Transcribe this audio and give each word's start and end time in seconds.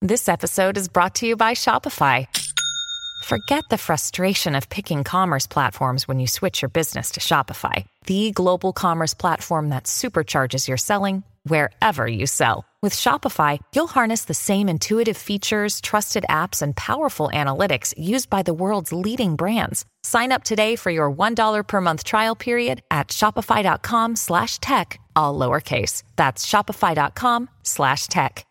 This 0.00 0.28
episode 0.28 0.76
is 0.76 0.88
brought 0.88 1.14
to 1.16 1.26
you 1.26 1.36
by 1.36 1.54
Shopify. 1.54 2.26
Forget 3.24 3.64
the 3.70 3.78
frustration 3.78 4.56
of 4.56 4.68
picking 4.68 5.04
commerce 5.04 5.46
platforms 5.46 6.08
when 6.08 6.18
you 6.18 6.26
switch 6.26 6.60
your 6.60 6.68
business 6.68 7.12
to 7.12 7.20
Shopify, 7.20 7.86
the 8.06 8.32
global 8.32 8.72
commerce 8.72 9.14
platform 9.14 9.68
that 9.68 9.84
supercharges 9.84 10.66
your 10.66 10.76
selling 10.76 11.22
wherever 11.44 12.04
you 12.04 12.26
sell. 12.26 12.64
With 12.82 12.92
Shopify, 12.92 13.60
you'll 13.72 13.86
harness 13.86 14.24
the 14.24 14.34
same 14.34 14.68
intuitive 14.68 15.16
features, 15.16 15.80
trusted 15.80 16.24
apps, 16.28 16.62
and 16.62 16.74
powerful 16.74 17.30
analytics 17.32 17.94
used 17.96 18.28
by 18.28 18.42
the 18.42 18.54
world's 18.54 18.92
leading 18.92 19.36
brands. 19.36 19.84
Sign 20.02 20.32
up 20.32 20.42
today 20.42 20.74
for 20.74 20.90
your 20.90 21.08
$1 21.08 21.68
per 21.68 21.80
month 21.80 22.02
trial 22.02 22.34
period 22.34 22.82
at 22.90 23.08
shopify.com 23.08 24.16
slash 24.16 24.58
tech, 24.58 24.98
all 25.14 25.38
lowercase. 25.38 26.02
That's 26.16 26.44
shopify.com 26.44 27.48
slash 27.62 28.08
tech. 28.08 28.44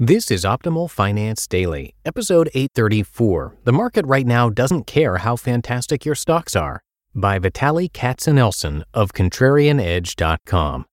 This 0.00 0.30
is 0.30 0.44
Optimal 0.44 0.88
Finance 0.88 1.48
Daily, 1.48 1.94
episode 2.04 2.50
834. 2.54 3.56
The 3.64 3.72
market 3.72 4.06
right 4.06 4.26
now 4.26 4.48
doesn't 4.48 4.86
care 4.86 5.16
how 5.16 5.34
fantastic 5.34 6.04
your 6.04 6.14
stocks 6.14 6.54
are, 6.54 6.80
by 7.16 7.40
Vitaliy 7.40 7.90
Katsenelson 7.90 8.84
of 8.94 9.12
ContrarianEdge.com. 9.12 10.84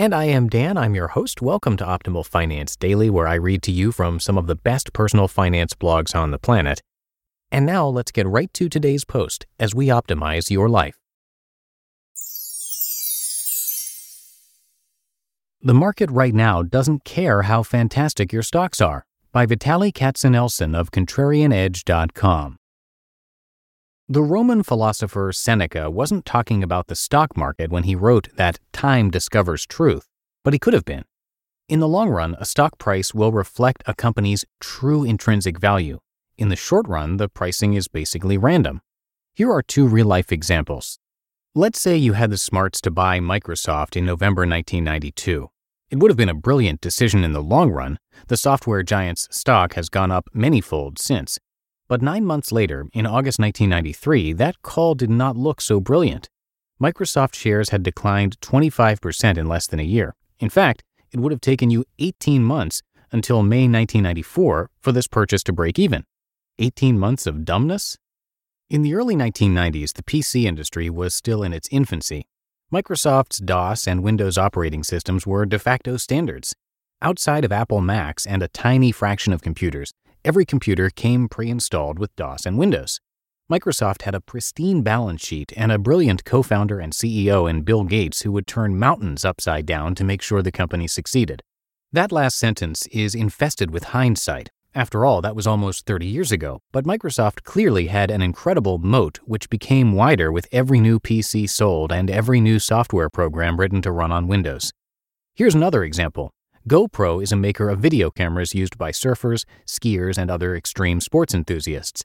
And 0.00 0.14
I 0.14 0.24
am 0.24 0.48
Dan, 0.48 0.78
I'm 0.78 0.94
your 0.94 1.08
host. 1.08 1.42
Welcome 1.42 1.76
to 1.76 1.84
Optimal 1.84 2.24
Finance 2.24 2.74
Daily, 2.74 3.10
where 3.10 3.28
I 3.28 3.34
read 3.34 3.62
to 3.64 3.70
you 3.70 3.92
from 3.92 4.18
some 4.18 4.38
of 4.38 4.46
the 4.46 4.54
best 4.54 4.94
personal 4.94 5.28
finance 5.28 5.74
blogs 5.74 6.14
on 6.14 6.30
the 6.30 6.38
planet. 6.38 6.80
And 7.52 7.66
now 7.66 7.86
let's 7.86 8.10
get 8.10 8.26
right 8.26 8.50
to 8.54 8.70
today's 8.70 9.04
post 9.04 9.44
as 9.58 9.74
we 9.74 9.88
optimize 9.88 10.48
your 10.48 10.70
life. 10.70 10.96
The 15.60 15.74
market 15.74 16.10
right 16.10 16.32
now 16.32 16.62
doesn't 16.62 17.04
care 17.04 17.42
how 17.42 17.62
fantastic 17.62 18.32
your 18.32 18.42
stocks 18.42 18.80
are 18.80 19.04
by 19.32 19.44
Vitaliy 19.44 19.92
Katsenelson 19.92 20.74
of 20.74 20.92
ContrarianEdge.com. 20.92 22.59
The 24.12 24.24
Roman 24.24 24.64
philosopher 24.64 25.30
Seneca 25.30 25.88
wasn't 25.88 26.24
talking 26.24 26.64
about 26.64 26.88
the 26.88 26.96
stock 26.96 27.36
market 27.36 27.70
when 27.70 27.84
he 27.84 27.94
wrote 27.94 28.26
that 28.34 28.58
time 28.72 29.08
discovers 29.08 29.64
truth, 29.64 30.08
but 30.42 30.52
he 30.52 30.58
could 30.58 30.74
have 30.74 30.84
been. 30.84 31.04
In 31.68 31.78
the 31.78 31.86
long 31.86 32.08
run, 32.08 32.34
a 32.40 32.44
stock 32.44 32.76
price 32.76 33.14
will 33.14 33.30
reflect 33.30 33.84
a 33.86 33.94
company's 33.94 34.44
true 34.58 35.04
intrinsic 35.04 35.60
value. 35.60 36.00
In 36.36 36.48
the 36.48 36.56
short 36.56 36.88
run, 36.88 37.18
the 37.18 37.28
pricing 37.28 37.74
is 37.74 37.86
basically 37.86 38.36
random. 38.36 38.80
Here 39.32 39.52
are 39.52 39.62
two 39.62 39.86
real 39.86 40.08
life 40.08 40.32
examples. 40.32 40.98
Let's 41.54 41.80
say 41.80 41.96
you 41.96 42.14
had 42.14 42.30
the 42.30 42.36
smarts 42.36 42.80
to 42.80 42.90
buy 42.90 43.20
Microsoft 43.20 43.94
in 43.94 44.04
November 44.04 44.40
1992. 44.40 45.50
It 45.88 46.00
would 46.00 46.10
have 46.10 46.18
been 46.18 46.28
a 46.28 46.34
brilliant 46.34 46.80
decision 46.80 47.22
in 47.22 47.32
the 47.32 47.40
long 47.40 47.70
run. 47.70 47.96
The 48.26 48.36
software 48.36 48.82
giant's 48.82 49.28
stock 49.30 49.74
has 49.74 49.88
gone 49.88 50.10
up 50.10 50.28
manyfold 50.34 50.98
since. 50.98 51.38
But 51.90 52.02
nine 52.02 52.24
months 52.24 52.52
later, 52.52 52.86
in 52.92 53.04
August 53.04 53.40
1993, 53.40 54.34
that 54.34 54.62
call 54.62 54.94
did 54.94 55.10
not 55.10 55.36
look 55.36 55.60
so 55.60 55.80
brilliant. 55.80 56.30
Microsoft 56.80 57.34
shares 57.34 57.70
had 57.70 57.82
declined 57.82 58.38
25% 58.38 59.36
in 59.36 59.46
less 59.48 59.66
than 59.66 59.80
a 59.80 59.82
year. 59.82 60.14
In 60.38 60.50
fact, 60.50 60.84
it 61.10 61.18
would 61.18 61.32
have 61.32 61.40
taken 61.40 61.68
you 61.68 61.84
18 61.98 62.44
months 62.44 62.80
until 63.10 63.42
May 63.42 63.66
1994 63.66 64.70
for 64.80 64.92
this 64.92 65.08
purchase 65.08 65.42
to 65.42 65.52
break 65.52 65.80
even. 65.80 66.04
18 66.60 66.96
months 66.96 67.26
of 67.26 67.44
dumbness? 67.44 67.98
In 68.68 68.82
the 68.82 68.94
early 68.94 69.16
1990s, 69.16 69.94
the 69.94 70.04
PC 70.04 70.44
industry 70.44 70.88
was 70.88 71.12
still 71.12 71.42
in 71.42 71.52
its 71.52 71.68
infancy. 71.72 72.24
Microsoft's 72.72 73.38
DOS 73.38 73.88
and 73.88 74.04
Windows 74.04 74.38
operating 74.38 74.84
systems 74.84 75.26
were 75.26 75.44
de 75.44 75.58
facto 75.58 75.96
standards. 75.96 76.54
Outside 77.02 77.44
of 77.44 77.50
Apple 77.50 77.80
Macs 77.80 78.26
and 78.26 78.44
a 78.44 78.48
tiny 78.48 78.92
fraction 78.92 79.32
of 79.32 79.42
computers, 79.42 79.92
every 80.24 80.44
computer 80.44 80.90
came 80.90 81.28
pre 81.28 81.50
installed 81.50 81.98
with 81.98 82.14
DOS 82.16 82.46
and 82.46 82.58
Windows. 82.58 83.00
Microsoft 83.50 84.02
had 84.02 84.14
a 84.14 84.20
pristine 84.20 84.82
balance 84.82 85.20
sheet 85.24 85.52
and 85.56 85.72
a 85.72 85.78
brilliant 85.78 86.24
co 86.24 86.42
founder 86.42 86.78
and 86.78 86.92
CEO 86.92 87.50
in 87.50 87.62
Bill 87.62 87.82
Gates 87.82 88.22
who 88.22 88.30
would 88.30 88.46
turn 88.46 88.78
mountains 88.78 89.24
upside 89.24 89.66
down 89.66 89.94
to 89.96 90.04
make 90.04 90.22
sure 90.22 90.40
the 90.40 90.52
company 90.52 90.86
succeeded. 90.86 91.42
That 91.92 92.12
last 92.12 92.38
sentence 92.38 92.86
is 92.92 93.16
infested 93.16 93.72
with 93.72 93.84
hindsight. 93.84 94.50
After 94.72 95.04
all, 95.04 95.20
that 95.22 95.34
was 95.34 95.48
almost 95.48 95.84
30 95.84 96.06
years 96.06 96.30
ago, 96.30 96.60
but 96.70 96.84
Microsoft 96.84 97.42
clearly 97.42 97.88
had 97.88 98.12
an 98.12 98.22
incredible 98.22 98.78
moat 98.78 99.18
which 99.24 99.50
became 99.50 99.94
wider 99.94 100.30
with 100.30 100.46
every 100.52 100.78
new 100.78 101.00
PC 101.00 101.50
sold 101.50 101.90
and 101.90 102.08
every 102.08 102.40
new 102.40 102.60
software 102.60 103.10
program 103.10 103.58
written 103.58 103.82
to 103.82 103.90
run 103.90 104.12
on 104.12 104.28
Windows. 104.28 104.72
Here's 105.34 105.56
another 105.56 105.82
example. 105.82 106.30
GoPro 106.68 107.22
is 107.22 107.32
a 107.32 107.36
maker 107.36 107.70
of 107.70 107.80
video 107.80 108.10
cameras 108.10 108.54
used 108.54 108.76
by 108.76 108.92
surfers, 108.92 109.44
skiers, 109.66 110.18
and 110.18 110.30
other 110.30 110.54
extreme 110.54 111.00
sports 111.00 111.34
enthusiasts. 111.34 112.04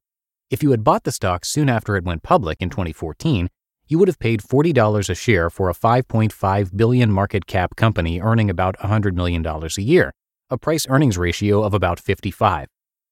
If 0.49 0.63
you 0.63 0.71
had 0.71 0.83
bought 0.83 1.03
the 1.03 1.11
stock 1.11 1.43
soon 1.43 1.67
after 1.67 1.97
it 1.97 2.05
went 2.05 2.23
public 2.23 2.61
in 2.61 2.69
2014, 2.69 3.49
you 3.87 3.99
would 3.99 4.07
have 4.07 4.17
paid 4.17 4.41
$40 4.41 5.09
a 5.09 5.13
share 5.13 5.49
for 5.49 5.69
a 5.69 5.73
5.5 5.73 6.77
billion 6.77 7.11
market 7.11 7.47
cap 7.47 7.75
company 7.75 8.21
earning 8.21 8.49
about 8.49 8.77
$100 8.77 9.13
million 9.13 9.45
a 9.45 9.81
year 9.81 10.13
a 10.49 10.57
price 10.57 10.85
earnings 10.89 11.17
ratio 11.17 11.63
of 11.63 11.73
about 11.73 11.99
55. 11.99 12.67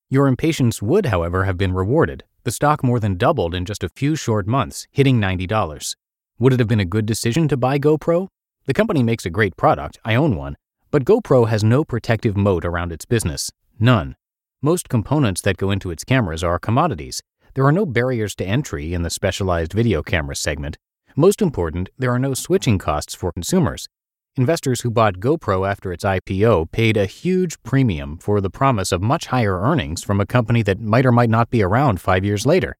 Your 0.09 0.27
impatience 0.27 0.81
would, 0.83 1.07
however, 1.07 1.45
have 1.45 1.57
been 1.57 1.73
rewarded. 1.73 2.23
The 2.43 2.51
stock 2.51 2.83
more 2.83 2.99
than 2.99 3.17
doubled 3.17 3.55
in 3.55 3.65
just 3.65 3.83
a 3.83 3.89
few 3.89 4.15
short 4.15 4.45
months, 4.45 4.87
hitting 4.91 5.19
$90. 5.19 5.95
Would 6.37 6.53
it 6.53 6.59
have 6.59 6.67
been 6.67 6.79
a 6.79 6.85
good 6.85 7.07
decision 7.07 7.47
to 7.47 7.57
buy 7.57 7.79
GoPro? 7.79 8.27
The 8.65 8.73
company 8.73 9.01
makes 9.01 9.25
a 9.25 9.31
great 9.31 9.57
product, 9.57 9.97
I 10.05 10.13
own 10.13 10.35
one, 10.35 10.55
but 10.93 11.05
GoPro 11.05 11.49
has 11.49 11.63
no 11.63 11.83
protective 11.83 12.37
moat 12.37 12.63
around 12.63 12.91
its 12.91 13.03
business. 13.03 13.49
None. 13.79 14.15
Most 14.61 14.89
components 14.89 15.41
that 15.41 15.57
go 15.57 15.71
into 15.71 15.89
its 15.89 16.03
cameras 16.03 16.43
are 16.43 16.59
commodities. 16.59 17.19
There 17.55 17.65
are 17.65 17.71
no 17.71 17.87
barriers 17.87 18.35
to 18.35 18.45
entry 18.45 18.93
in 18.93 19.01
the 19.01 19.09
specialized 19.09 19.73
video 19.73 20.03
camera 20.03 20.35
segment. 20.35 20.77
Most 21.15 21.41
important, 21.41 21.89
there 21.97 22.11
are 22.11 22.19
no 22.19 22.35
switching 22.35 22.77
costs 22.77 23.15
for 23.15 23.31
consumers. 23.31 23.87
Investors 24.35 24.81
who 24.81 24.91
bought 24.91 25.15
GoPro 25.15 25.67
after 25.67 25.91
its 25.91 26.03
IPO 26.03 26.71
paid 26.71 26.95
a 26.95 27.07
huge 27.07 27.61
premium 27.63 28.19
for 28.19 28.39
the 28.39 28.51
promise 28.51 28.91
of 28.91 29.01
much 29.01 29.25
higher 29.25 29.59
earnings 29.59 30.03
from 30.03 30.21
a 30.21 30.27
company 30.27 30.61
that 30.61 30.79
might 30.79 31.07
or 31.07 31.11
might 31.11 31.31
not 31.31 31.49
be 31.49 31.63
around 31.63 32.01
five 32.01 32.23
years 32.23 32.45
later. 32.45 32.75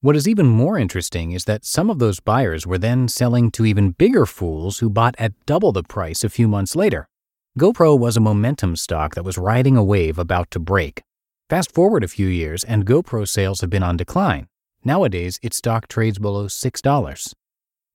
What 0.00 0.16
is 0.16 0.26
even 0.26 0.46
more 0.46 0.78
interesting 0.78 1.32
is 1.32 1.44
that 1.44 1.66
some 1.66 1.90
of 1.90 1.98
those 1.98 2.18
buyers 2.18 2.66
were 2.66 2.78
then 2.78 3.08
selling 3.08 3.50
to 3.50 3.66
even 3.66 3.90
bigger 3.90 4.24
fools 4.24 4.78
who 4.78 4.88
bought 4.88 5.16
at 5.18 5.34
double 5.44 5.72
the 5.72 5.82
price 5.82 6.24
a 6.24 6.30
few 6.30 6.48
months 6.48 6.74
later. 6.74 7.10
GoPro 7.58 7.98
was 7.98 8.16
a 8.16 8.20
momentum 8.20 8.76
stock 8.76 9.16
that 9.16 9.24
was 9.24 9.36
riding 9.36 9.76
a 9.76 9.82
wave 9.82 10.16
about 10.16 10.48
to 10.52 10.60
break. 10.60 11.02
Fast 11.50 11.74
forward 11.74 12.04
a 12.04 12.08
few 12.08 12.28
years, 12.28 12.62
and 12.62 12.86
GoPro 12.86 13.26
sales 13.26 13.62
have 13.62 13.70
been 13.70 13.82
on 13.82 13.96
decline. 13.96 14.46
Nowadays, 14.84 15.40
its 15.42 15.56
stock 15.56 15.88
trades 15.88 16.20
below 16.20 16.46
$6. 16.46 17.34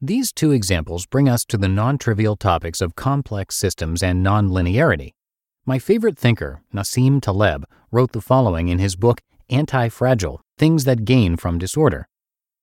These 0.01 0.33
two 0.33 0.51
examples 0.51 1.05
bring 1.05 1.29
us 1.29 1.45
to 1.45 1.55
the 1.55 1.69
non 1.69 1.97
trivial 1.97 2.35
topics 2.35 2.81
of 2.81 2.97
complex 2.97 3.55
systems 3.55 4.03
and 4.03 4.25
nonlinearity. 4.25 5.13
My 5.65 5.79
favorite 5.79 6.19
thinker, 6.19 6.61
Nassim 6.73 7.21
Taleb, 7.21 7.63
wrote 7.89 8.11
the 8.11 8.19
following 8.19 8.67
in 8.67 8.79
his 8.79 8.97
book 8.97 9.21
Anti 9.49 9.87
Fragile 9.87 10.41
Things 10.57 10.83
That 10.83 11.05
Gain 11.05 11.37
from 11.37 11.57
Disorder. 11.57 12.09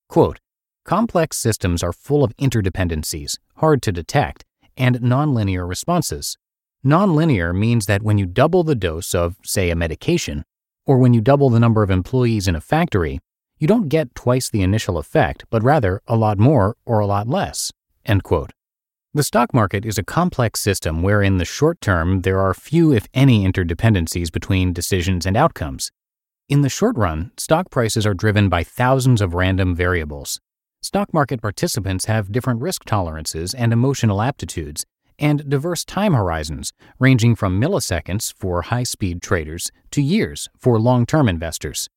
Quote, 0.07 0.39
Complex 0.85 1.37
systems 1.37 1.81
are 1.81 1.93
full 1.93 2.23
of 2.23 2.37
interdependencies, 2.37 3.39
hard 3.55 3.81
to 3.81 3.91
detect, 3.91 4.45
and 4.77 4.99
nonlinear 5.01 5.67
responses. 5.67 6.37
Nonlinear 6.83 7.55
means 7.55 7.85
that 7.85 8.01
when 8.01 8.17
you 8.17 8.25
double 8.25 8.63
the 8.63 8.73
dose 8.73 9.13
of, 9.13 9.35
say, 9.43 9.69
a 9.69 9.75
medication, 9.75 10.43
or 10.87 10.97
when 10.97 11.13
you 11.13 11.21
double 11.21 11.51
the 11.51 11.59
number 11.59 11.83
of 11.83 11.91
employees 11.91 12.47
in 12.47 12.55
a 12.55 12.61
factory, 12.61 13.19
you 13.59 13.67
don't 13.67 13.87
get 13.87 14.15
twice 14.15 14.49
the 14.49 14.63
initial 14.63 14.97
effect, 14.97 15.45
but 15.51 15.61
rather 15.61 16.01
a 16.07 16.15
lot 16.15 16.39
more 16.39 16.75
or 16.83 16.99
a 16.99 17.05
lot 17.05 17.27
less. 17.27 17.71
End 18.03 18.23
quote. 18.23 18.51
The 19.13 19.21
stock 19.21 19.53
market 19.53 19.85
is 19.85 19.99
a 19.99 20.03
complex 20.03 20.59
system 20.59 21.03
where, 21.03 21.21
in 21.21 21.37
the 21.37 21.45
short 21.45 21.79
term, 21.81 22.21
there 22.21 22.39
are 22.39 22.53
few, 22.55 22.91
if 22.91 23.07
any, 23.13 23.45
interdependencies 23.45 24.31
between 24.31 24.73
decisions 24.73 25.27
and 25.27 25.37
outcomes. 25.37 25.91
In 26.49 26.61
the 26.61 26.69
short 26.69 26.97
run, 26.97 27.31
stock 27.37 27.69
prices 27.69 28.07
are 28.07 28.15
driven 28.15 28.49
by 28.49 28.63
thousands 28.63 29.21
of 29.21 29.35
random 29.35 29.75
variables. 29.75 30.39
Stock 30.81 31.13
market 31.13 31.43
participants 31.43 32.05
have 32.05 32.31
different 32.31 32.61
risk 32.61 32.85
tolerances 32.85 33.53
and 33.53 33.71
emotional 33.71 34.19
aptitudes, 34.19 34.83
and 35.19 35.49
diverse 35.49 35.85
time 35.85 36.13
horizons, 36.13 36.73
ranging 36.99 37.35
from 37.35 37.59
milliseconds 37.59 38.33
for 38.33 38.63
high 38.63 38.83
speed 38.83 39.21
traders 39.21 39.71
to 39.91 40.01
years 40.01 40.49
for 40.57 40.79
long 40.79 41.05
term 41.05 41.29
investors. 41.29 41.87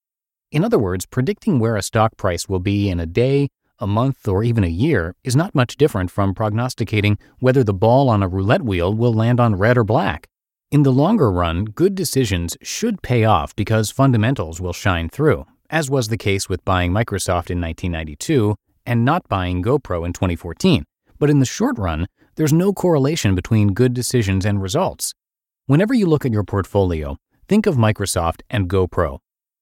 In 0.50 0.64
other 0.64 0.78
words, 0.78 1.06
predicting 1.06 1.58
where 1.58 1.76
a 1.76 1.82
stock 1.82 2.16
price 2.16 2.49
will 2.49 2.61
be 2.61 2.88
in 2.88 3.00
a 3.00 3.06
day, 3.06 3.49
a 3.78 3.87
month, 3.87 4.28
or 4.28 4.44
even 4.44 4.62
a 4.62 4.69
year 4.69 5.14
is 5.25 5.34
not 5.34 5.55
much 5.55 5.76
different 5.76 6.11
from 6.11 6.34
prognosticating 6.34 7.19
whether 7.40 7.64
the 7.64 7.75
ball 7.75 8.08
on 8.08 8.22
a 8.22 8.28
roulette 8.28 8.62
wheel 8.62 8.94
will 8.94 9.12
land 9.12 9.40
on 9.40 9.56
red 9.56 9.76
or 9.76 9.84
black. 9.84 10.28
In 10.70 10.82
the 10.82 10.93
longer 10.93 11.31
run, 11.31 11.64
good 11.64 11.94
decisions 11.94 12.56
should 12.62 13.02
pay 13.02 13.25
off 13.25 13.55
because 13.55 13.90
fundamentals 13.90 14.60
will 14.60 14.72
shine 14.72 15.08
through, 15.08 15.46
as 15.70 15.90
was 15.90 16.08
the 16.08 16.17
case 16.17 16.49
with 16.49 16.64
buying 16.64 16.93
Microsoft 16.93 17.50
in 17.50 17.60
1992 17.60 18.55
and 18.87 19.05
not 19.05 19.28
buying 19.28 19.62
GoPro 19.62 20.05
in 20.05 20.12
2014. 20.12 20.84
But 21.19 21.31
in 21.31 21.38
the 21.38 21.46
short 21.46 21.78
run, 21.78 22.06
there's 22.36 22.52
no 22.52 22.72
correlation 22.72 23.34
between 23.34 23.75
good 23.75 23.94
decisions 23.94 24.44
and 24.44 24.60
results. 24.60 25.14
Whenever 25.66 25.94
you 25.94 26.06
look 26.06 26.26
at 26.26 26.32
your 26.32 26.44
portfolio, 26.44 27.16
think 27.48 27.66
of 27.66 27.76
Microsoft 27.76 28.42
and 28.50 28.69
GoPro. 28.69 29.19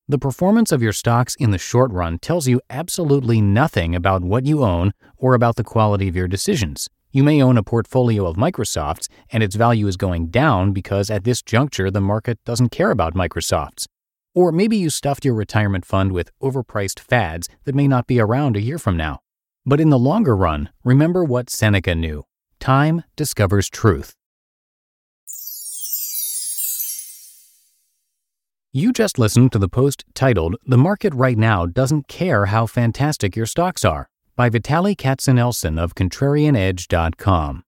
The 0.09 0.19
performance 0.19 0.73
of 0.73 0.83
your 0.83 0.93
stocks 0.93 1.37
in 1.37 1.53
the 1.53 1.59
short 1.59 1.93
run 1.93 2.19
tells 2.19 2.49
you 2.49 2.61
absolutely 2.69 3.41
nothing 3.41 3.95
about 3.95 4.23
what 4.23 4.47
you 4.47 4.65
own 4.65 4.93
or 5.17 5.35
about 5.35 5.57
the 5.57 5.65
quality 5.65 6.09
of 6.09 6.17
your 6.17 6.27
decisions. 6.29 6.89
You 7.13 7.23
may 7.23 7.43
own 7.43 7.57
a 7.57 7.63
portfolio 7.63 8.27
of 8.27 8.37
Microsofts 8.37 9.09
and 9.31 9.43
its 9.43 9.55
value 9.55 9.87
is 9.87 9.97
going 9.97 10.29
down 10.29 10.73
because 10.73 11.11
at 11.11 11.25
this 11.25 11.41
juncture 11.41 11.91
the 11.91 12.01
market 12.01 12.43
doesn't 12.45 12.71
care 12.71 12.91
about 12.91 13.15
Microsofts. 13.15 13.87
Or 14.35 14.51
maybe 14.51 14.77
you 14.77 14.91
stuffed 14.91 15.25
your 15.25 15.35
retirement 15.35 15.85
fund 15.85 16.13
with 16.13 16.31
overpriced 16.43 16.99
fads 16.99 17.49
that 17.65 17.75
may 17.75 17.87
not 17.87 18.07
be 18.07 18.19
around 18.19 18.57
a 18.57 18.63
year 18.63 18.79
from 18.79 18.97
now. 18.97 19.21
But 19.65 19.81
in 19.81 19.91
the 19.91 19.99
longer 19.99 20.35
run, 20.35 20.71
remember 20.85 21.23
what 21.23 21.51
Seneca 21.51 21.95
knew 21.95 22.25
time 22.63 23.03
discovers 23.17 23.69
truth. 23.69 24.15
You 28.73 28.91
just 28.93 29.19
listened 29.19 29.53
to 29.53 29.59
the 29.59 29.69
post 29.69 30.05
titled 30.15 30.57
The 30.65 30.79
Market 30.79 31.13
Right 31.13 31.37
Now 31.37 31.67
Doesn't 31.67 32.09
Care 32.09 32.47
How 32.47 32.65
Fantastic 32.65 33.37
Your 33.37 33.45
Stocks 33.45 33.85
Are 33.85 34.09
by 34.35 34.49
Vitaliy 34.49 34.97
Katsenelson 34.97 35.79
of 35.79 35.95
ContrarianEdge.com. 35.95 37.65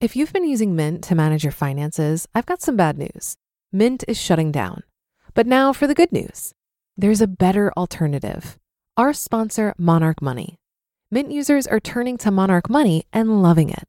If 0.00 0.14
you've 0.14 0.32
been 0.32 0.48
using 0.48 0.76
Mint 0.76 1.02
to 1.04 1.14
manage 1.16 1.42
your 1.42 1.50
finances, 1.50 2.28
I've 2.36 2.46
got 2.46 2.62
some 2.62 2.76
bad 2.76 2.98
news. 2.98 3.34
Mint 3.72 4.04
is 4.06 4.20
shutting 4.20 4.52
down. 4.52 4.84
But 5.32 5.48
now 5.48 5.72
for 5.72 5.88
the 5.88 5.94
good 5.94 6.12
news 6.12 6.52
there's 6.96 7.20
a 7.20 7.26
better 7.26 7.72
alternative. 7.76 8.56
Our 8.96 9.12
sponsor, 9.12 9.74
Monarch 9.76 10.22
Money. 10.22 10.60
Mint 11.10 11.32
users 11.32 11.66
are 11.66 11.80
turning 11.80 12.16
to 12.18 12.30
Monarch 12.30 12.70
Money 12.70 13.06
and 13.12 13.42
loving 13.42 13.70
it. 13.70 13.88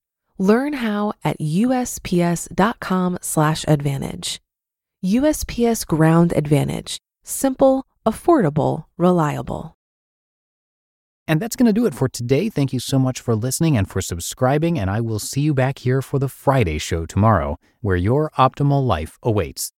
Learn 0.41 0.73
how 0.73 1.13
at 1.23 1.39
USPS.com/slash 1.39 3.65
advantage. 3.67 4.41
USPS 5.05 5.85
Ground 5.85 6.33
Advantage. 6.35 6.97
Simple, 7.23 7.85
affordable, 8.07 8.85
reliable. 8.97 9.75
And 11.27 11.39
that's 11.39 11.55
going 11.55 11.67
to 11.67 11.73
do 11.73 11.85
it 11.85 11.93
for 11.93 12.09
today. 12.09 12.49
Thank 12.49 12.73
you 12.73 12.79
so 12.79 12.97
much 12.97 13.19
for 13.19 13.35
listening 13.35 13.77
and 13.77 13.87
for 13.87 14.01
subscribing, 14.01 14.79
and 14.79 14.89
I 14.89 14.99
will 14.99 15.19
see 15.19 15.41
you 15.41 15.53
back 15.53 15.77
here 15.77 16.01
for 16.01 16.17
the 16.17 16.27
Friday 16.27 16.79
show 16.79 17.05
tomorrow, 17.05 17.59
where 17.81 17.95
your 17.95 18.31
optimal 18.39 18.83
life 18.83 19.19
awaits. 19.21 19.69